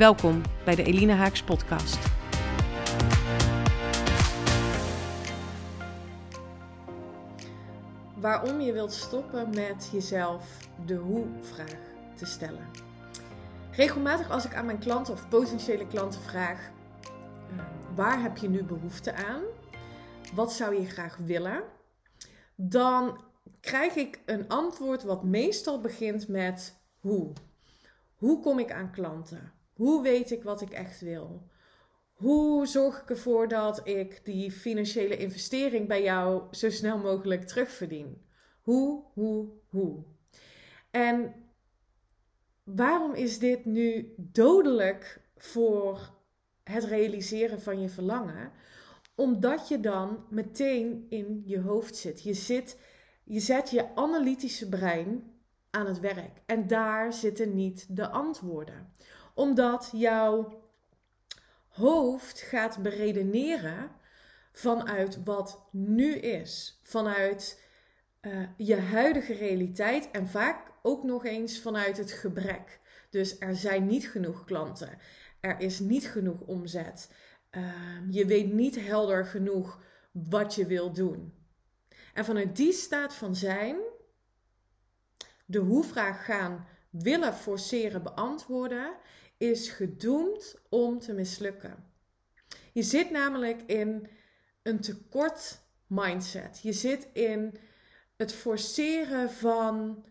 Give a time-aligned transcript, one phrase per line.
[0.00, 1.98] Welkom bij de Elina Haaks podcast.
[8.16, 11.78] Waarom je wilt stoppen met jezelf de hoe-vraag
[12.16, 12.68] te stellen.
[13.70, 16.70] Regelmatig als ik aan mijn klanten of potentiële klanten vraag:
[17.02, 17.64] eh,
[17.94, 19.42] waar heb je nu behoefte aan?
[20.34, 21.62] Wat zou je graag willen?
[22.56, 23.24] Dan
[23.60, 27.32] krijg ik een antwoord wat meestal begint met hoe.
[28.14, 29.59] Hoe kom ik aan klanten?
[29.80, 31.42] Hoe weet ik wat ik echt wil?
[32.12, 38.22] Hoe zorg ik ervoor dat ik die financiële investering bij jou zo snel mogelijk terugverdien?
[38.60, 40.02] Hoe, hoe, hoe?
[40.90, 41.34] En
[42.64, 46.14] waarom is dit nu dodelijk voor
[46.64, 48.52] het realiseren van je verlangen?
[49.14, 52.22] Omdat je dan meteen in je hoofd zit.
[52.22, 52.78] Je, zit,
[53.24, 55.32] je zet je analytische brein
[55.70, 56.42] aan het werk.
[56.46, 58.92] En daar zitten niet de antwoorden
[59.40, 60.62] omdat jouw
[61.68, 63.90] hoofd gaat beredeneren
[64.52, 66.80] vanuit wat nu is.
[66.82, 67.64] Vanuit
[68.22, 72.80] uh, je huidige realiteit en vaak ook nog eens vanuit het gebrek.
[73.10, 74.98] Dus er zijn niet genoeg klanten.
[75.40, 77.12] Er is niet genoeg omzet.
[77.50, 77.72] Uh,
[78.10, 79.82] je weet niet helder genoeg
[80.12, 81.34] wat je wil doen.
[82.14, 83.76] En vanuit die staat van zijn,
[85.46, 88.96] de hoe-vraag gaan willen forceren beantwoorden,
[89.40, 91.84] is gedoemd om te mislukken.
[92.72, 94.08] Je zit namelijk in
[94.62, 96.60] een tekort mindset.
[96.62, 97.58] Je zit in
[98.16, 100.04] het forceren van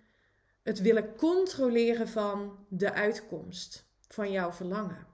[0.64, 5.08] het willen controleren van de uitkomst van jouw verlangen.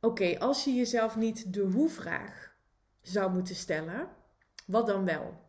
[0.00, 2.56] Oké, als je jezelf niet de hoe-vraag
[3.02, 4.08] zou moeten stellen,
[4.66, 5.44] wat dan wel?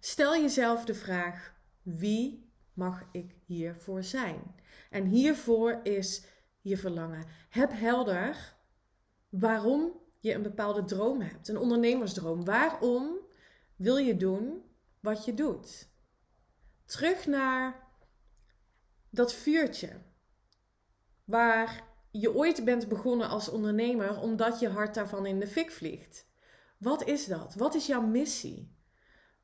[0.00, 2.43] Stel jezelf de vraag: wie
[2.74, 4.54] mag ik hiervoor zijn?
[4.90, 6.24] En hiervoor is
[6.60, 7.26] je verlangen.
[7.48, 8.56] Heb helder
[9.28, 12.44] waarom je een bepaalde droom hebt, een ondernemersdroom.
[12.44, 13.18] Waarom
[13.76, 14.62] wil je doen
[15.00, 15.88] wat je doet?
[16.84, 17.88] Terug naar
[19.10, 20.00] dat vuurtje
[21.24, 26.26] waar je ooit bent begonnen als ondernemer omdat je hart daarvan in de fik vliegt.
[26.78, 27.54] Wat is dat?
[27.54, 28.76] Wat is jouw missie?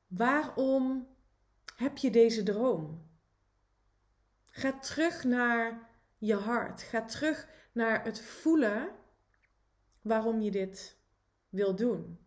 [0.07, 1.09] Waarom
[1.77, 3.10] heb je deze droom?
[4.61, 6.83] Ga terug naar je hart.
[6.83, 8.91] Ga terug naar het voelen
[10.03, 10.99] waarom je dit
[11.49, 12.19] wil doen.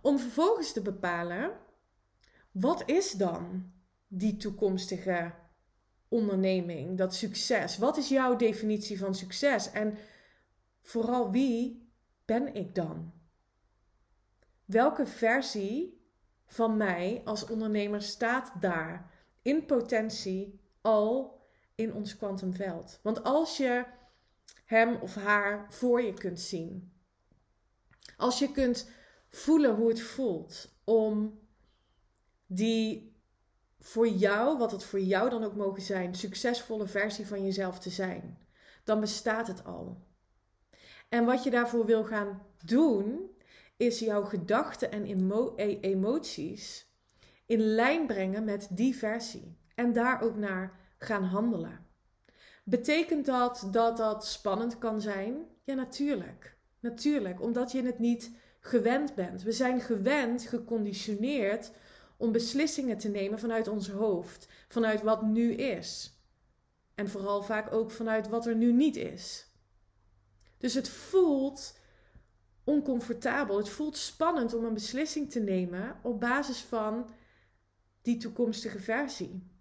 [0.00, 1.52] Om vervolgens te bepalen,
[2.50, 3.72] wat is dan
[4.06, 5.34] die toekomstige
[6.08, 7.78] onderneming, dat succes?
[7.78, 9.70] Wat is jouw definitie van succes?
[9.70, 9.98] En
[10.80, 11.90] vooral wie
[12.24, 13.12] ben ik dan?
[14.64, 16.06] Welke versie
[16.46, 19.10] van mij als ondernemer staat daar
[19.42, 21.40] in potentie al
[21.82, 22.98] in ons kwantumveld.
[23.02, 23.84] Want als je
[24.64, 26.92] hem of haar voor je kunt zien,
[28.16, 28.90] als je kunt
[29.28, 31.40] voelen hoe het voelt om
[32.46, 33.16] die
[33.80, 37.90] voor jou, wat het voor jou dan ook mogen zijn, succesvolle versie van jezelf te
[37.90, 38.38] zijn,
[38.84, 40.02] dan bestaat het al.
[41.08, 43.30] En wat je daarvoor wil gaan doen,
[43.76, 46.90] is jouw gedachten en e-, emoties
[47.46, 49.56] in lijn brengen met die versie.
[49.74, 51.86] En daar ook naar gaan handelen.
[52.64, 55.46] Betekent dat dat dat spannend kan zijn?
[55.64, 56.56] Ja, natuurlijk.
[56.80, 58.30] Natuurlijk, omdat je het niet
[58.60, 59.42] gewend bent.
[59.42, 61.72] We zijn gewend, geconditioneerd
[62.16, 66.16] om beslissingen te nemen vanuit ons hoofd, vanuit wat nu is.
[66.94, 69.46] En vooral vaak ook vanuit wat er nu niet is.
[70.58, 71.78] Dus het voelt
[72.64, 73.56] oncomfortabel.
[73.56, 77.10] Het voelt spannend om een beslissing te nemen op basis van
[78.02, 79.51] die toekomstige versie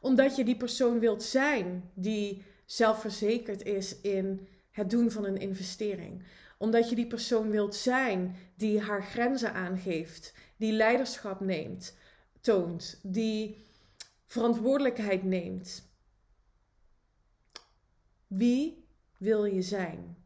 [0.00, 6.22] omdat je die persoon wilt zijn die zelfverzekerd is in het doen van een investering.
[6.58, 11.96] Omdat je die persoon wilt zijn die haar grenzen aangeeft, die leiderschap neemt,
[12.40, 13.66] toont, die
[14.26, 15.90] verantwoordelijkheid neemt.
[18.26, 18.84] Wie
[19.16, 20.16] wil je zijn?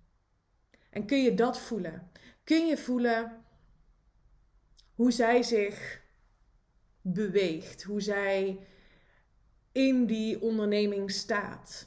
[0.91, 2.11] En kun je dat voelen?
[2.45, 3.45] Kun je voelen
[4.95, 6.03] hoe zij zich
[7.01, 8.67] beweegt, hoe zij
[9.73, 11.87] in die onderneming staat.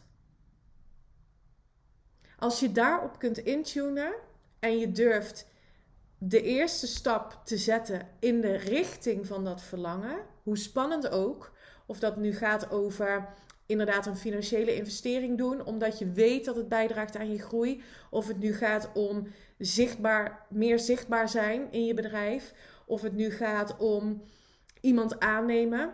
[2.37, 4.13] Als je daarop kunt intunen
[4.59, 5.47] en je durft
[6.17, 11.51] de eerste stap te zetten in de richting van dat verlangen, hoe spannend ook,
[11.85, 13.29] of dat nu gaat over
[13.65, 18.27] inderdaad een financiële investering doen, omdat je weet dat het bijdraagt aan je groei, of
[18.27, 19.27] het nu gaat om
[19.57, 22.53] zichtbaar, meer zichtbaar zijn in je bedrijf,
[22.85, 24.23] of het nu gaat om
[24.81, 25.93] iemand aannemen,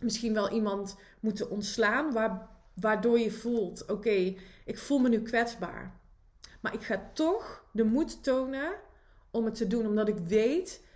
[0.00, 6.00] misschien wel iemand moeten ontslaan, waar, waardoor je voelt: oké, ik voel me nu kwetsbaar.
[6.60, 8.72] Maar ik ga toch de moed tonen
[9.30, 10.86] om het te doen, omdat ik weet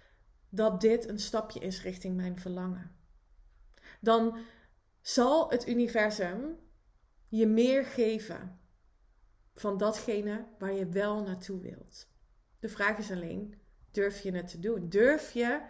[0.48, 2.96] dat dit een stapje is richting mijn verlangen.
[4.00, 4.38] Dan
[5.00, 6.58] zal het universum
[7.28, 8.60] je meer geven
[9.54, 12.10] van datgene waar je wel naartoe wilt.
[12.58, 13.60] De vraag is alleen:
[13.90, 14.88] durf je het te doen?
[14.88, 15.60] Durf je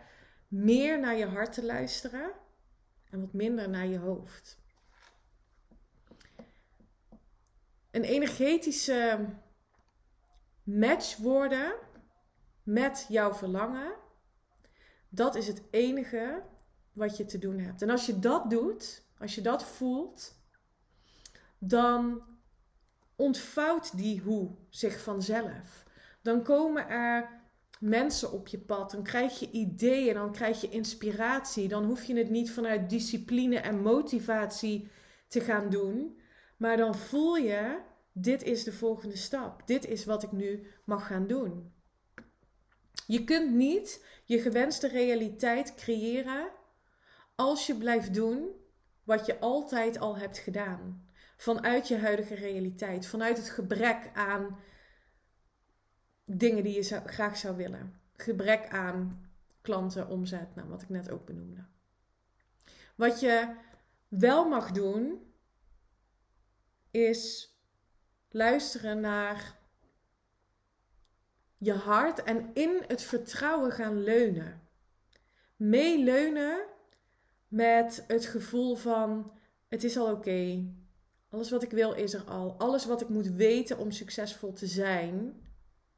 [0.48, 2.32] meer naar je hart te luisteren
[3.12, 4.60] en wat minder naar je hoofd?
[7.90, 9.26] Een energetische
[10.62, 11.74] match worden
[12.62, 13.94] met jouw verlangen,
[15.08, 16.42] dat is het enige
[16.92, 17.82] wat je te doen hebt.
[17.82, 20.34] En als je dat doet, als je dat voelt,
[21.58, 22.22] dan
[23.16, 25.84] ontvouwt die hoe zich vanzelf.
[26.22, 27.41] Dan komen er
[27.82, 31.68] mensen op je pad, dan krijg je ideeën, dan krijg je inspiratie.
[31.68, 34.90] Dan hoef je het niet vanuit discipline en motivatie
[35.28, 36.18] te gaan doen,
[36.56, 37.78] maar dan voel je,
[38.12, 39.66] dit is de volgende stap.
[39.66, 41.72] Dit is wat ik nu mag gaan doen.
[43.06, 46.48] Je kunt niet je gewenste realiteit creëren
[47.34, 48.48] als je blijft doen
[49.04, 51.06] wat je altijd al hebt gedaan.
[51.36, 54.58] Vanuit je huidige realiteit, vanuit het gebrek aan
[56.38, 58.00] dingen die je graag zou willen.
[58.12, 59.30] Gebrek aan
[59.60, 61.64] klanten, omzet, nou, wat ik net ook benoemde.
[62.94, 63.54] Wat je
[64.08, 65.32] wel mag doen,
[66.90, 67.56] is
[68.30, 69.56] luisteren naar
[71.58, 74.60] je hart en in het vertrouwen gaan leunen.
[75.56, 76.64] Meeleunen
[77.48, 79.32] met het gevoel van
[79.68, 80.66] het is al oké.
[81.28, 82.54] Alles wat ik wil is er al.
[82.58, 85.42] Alles wat ik moet weten om succesvol te zijn,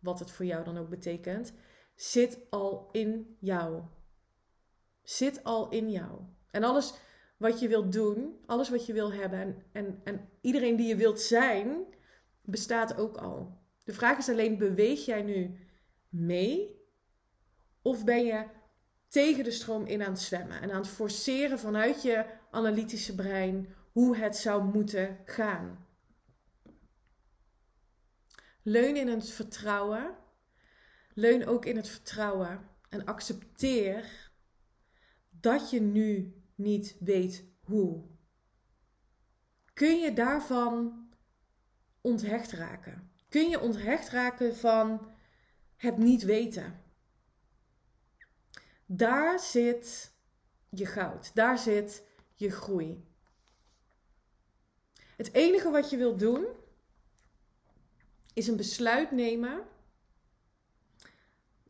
[0.05, 1.53] wat het voor jou dan ook betekent,
[1.95, 3.83] zit al in jou.
[5.03, 6.21] Zit al in jou.
[6.51, 6.95] En alles
[7.37, 10.97] wat je wilt doen, alles wat je wil hebben en, en, en iedereen die je
[10.97, 11.85] wilt zijn,
[12.43, 13.59] bestaat ook al.
[13.85, 15.59] De vraag is alleen, beweeg jij nu
[16.09, 16.83] mee?
[17.83, 18.47] Of ben je
[19.09, 23.75] tegen de stroom in aan het zwemmen en aan het forceren vanuit je analytische brein
[23.93, 25.84] hoe het zou moeten gaan?
[28.67, 30.17] Leun in het vertrouwen.
[31.15, 34.31] Leun ook in het vertrouwen en accepteer
[35.31, 38.05] dat je nu niet weet hoe.
[39.73, 41.07] Kun je daarvan
[42.01, 43.11] onthecht raken?
[43.29, 45.13] Kun je onthecht raken van
[45.77, 46.83] het niet weten?
[48.87, 50.13] Daar zit
[50.69, 53.09] je goud, daar zit je groei.
[55.17, 56.47] Het enige wat je wilt doen
[58.35, 59.63] is een besluit nemen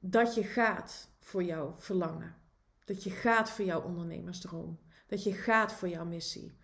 [0.01, 2.37] dat je gaat voor jouw verlangen.
[2.85, 4.79] Dat je gaat voor jouw ondernemersdroom.
[5.07, 6.59] Dat je gaat voor jouw missie.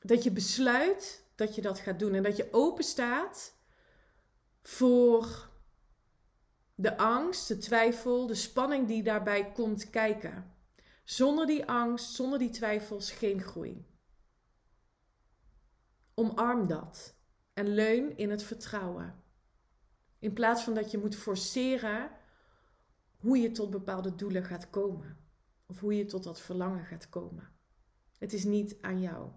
[0.00, 3.54] Dat je besluit dat je dat gaat doen en dat je open staat
[4.62, 5.50] voor
[6.74, 10.54] de angst, de twijfel, de spanning die daarbij komt kijken.
[11.04, 13.86] Zonder die angst, zonder die twijfels geen groei.
[16.14, 17.14] Omarm dat
[17.52, 19.22] en leun in het vertrouwen.
[20.18, 22.10] In plaats van dat je moet forceren
[23.16, 25.16] hoe je tot bepaalde doelen gaat komen.
[25.66, 27.48] Of hoe je tot dat verlangen gaat komen.
[28.18, 29.30] Het is niet aan jou.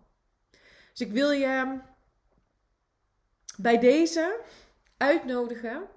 [0.91, 1.79] Dus ik wil je
[3.57, 4.41] bij deze
[4.97, 5.87] uitnodigen,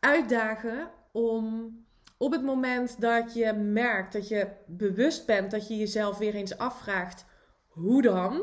[0.00, 1.76] uitdagen om
[2.16, 6.58] op het moment dat je merkt, dat je bewust bent, dat je jezelf weer eens
[6.58, 7.24] afvraagt,
[7.66, 8.42] hoe dan?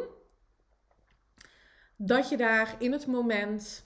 [1.96, 3.86] Dat je daar in het moment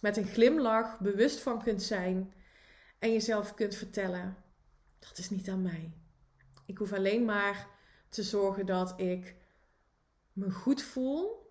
[0.00, 2.32] met een glimlach bewust van kunt zijn
[2.98, 4.36] en jezelf kunt vertellen:
[4.98, 5.92] dat is niet aan mij.
[6.66, 7.68] Ik hoef alleen maar
[8.08, 9.36] te zorgen dat ik
[10.32, 11.48] me goed voel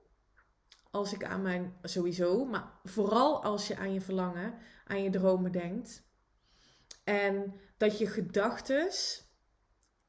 [0.92, 4.54] als ik aan mijn, sowieso, maar vooral als je aan je verlangen,
[4.86, 6.04] aan je dromen denkt.
[7.04, 8.90] En dat je gedachten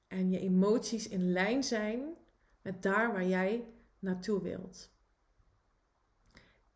[0.09, 2.16] en je emoties in lijn zijn
[2.62, 3.64] met daar waar jij
[3.99, 4.90] naartoe wilt.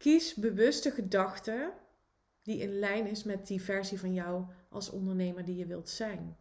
[0.04, 1.72] Kies bewuste gedachten
[2.42, 6.36] die in lijn is met die versie van jou als ondernemer die je wilt zijn.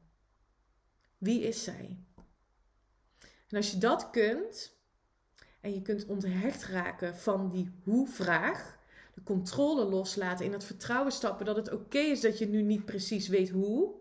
[1.18, 1.98] Wie is zij?
[3.48, 4.78] En als je dat kunt,
[5.62, 8.80] en je kunt onthecht raken van die hoe-vraag,
[9.14, 12.86] de controle loslaten, in het vertrouwen stappen dat het oké is dat je nu niet
[12.86, 13.96] precies weet hoe,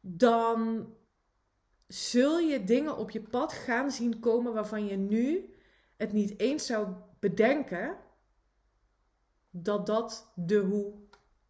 [0.00, 0.88] dan
[1.86, 5.54] zul je dingen op je pad gaan zien komen waarvan je nu
[5.96, 8.02] het niet eens zou bedenken
[9.56, 10.94] dat dat de hoe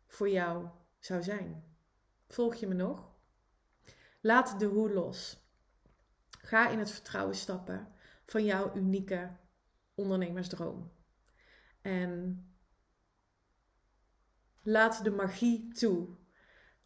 [0.07, 0.69] voor jou
[0.99, 1.65] zou zijn.
[2.29, 3.13] Volg je me nog?
[4.21, 5.49] Laat de hoe los.
[6.31, 7.93] Ga in het vertrouwen stappen
[8.27, 9.37] van jouw unieke
[9.95, 10.93] ondernemersdroom.
[11.83, 12.45] En
[14.63, 16.09] laat de magie toe.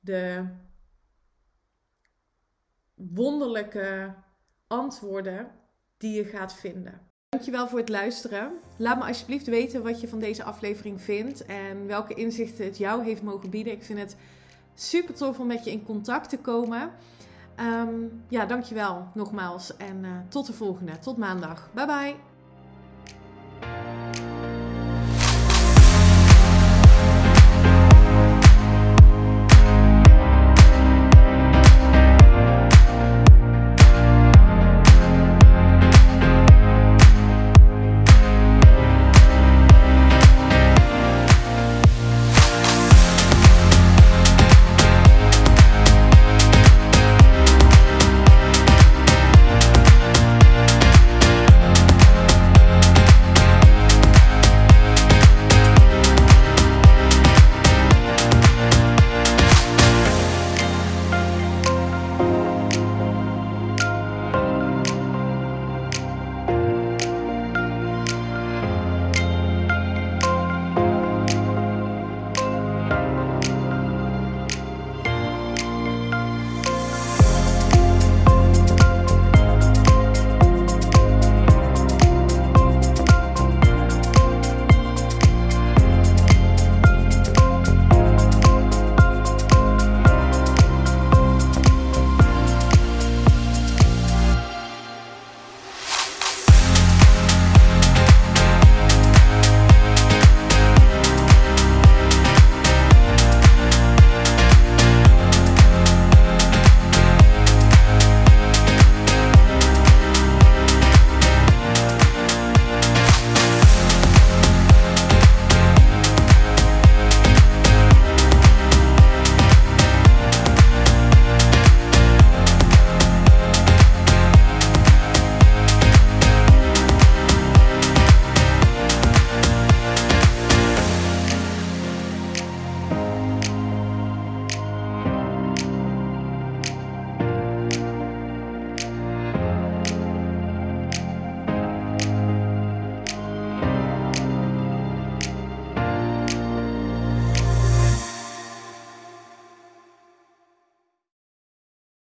[0.01, 0.55] De
[2.95, 4.15] wonderlijke
[4.67, 5.61] antwoorden
[5.97, 7.08] die je gaat vinden.
[7.29, 8.53] Dankjewel voor het luisteren.
[8.77, 13.05] Laat me alsjeblieft weten wat je van deze aflevering vindt en welke inzichten het jou
[13.05, 13.73] heeft mogen bieden.
[13.73, 14.17] Ik vind het
[14.75, 16.91] super tof om met je in contact te komen.
[17.61, 20.99] Um, ja, dankjewel nogmaals en uh, tot de volgende.
[20.99, 21.71] Tot maandag.
[21.73, 22.28] Bye bye.